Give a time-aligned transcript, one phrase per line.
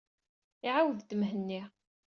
[0.67, 1.61] Iɛawed-d Mhenni.